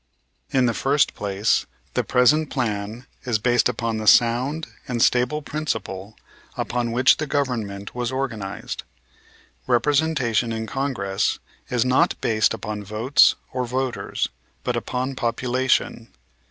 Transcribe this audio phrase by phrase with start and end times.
[0.49, 6.15] In the first place, the present plan is based upon the sound and stable principle
[6.57, 8.81] upon which the Government was organized.
[9.67, 11.37] Representation in Congress
[11.69, 14.29] is not based upon votes or voters,
[14.63, 16.07] but upon population.